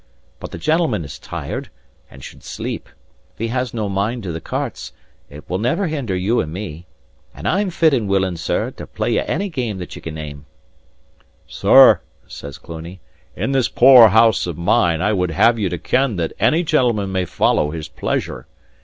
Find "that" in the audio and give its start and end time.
9.77-9.95, 16.15-16.33